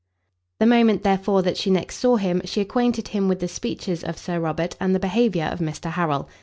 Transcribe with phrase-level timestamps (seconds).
[0.59, 4.17] The moment, therefore, that she next saw him, she acquainted him with the speeches of
[4.17, 5.91] Sir Robert and the behaviour of Mr.
[5.91, 6.27] Harrel.